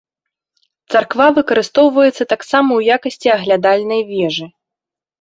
Царква 0.95 1.27
выкарыстоўваецца 1.37 2.23
таксама 2.33 2.67
ў 2.75 2.81
якасці 2.99 3.27
аглядальнай 3.37 4.01
вежы. 4.13 4.53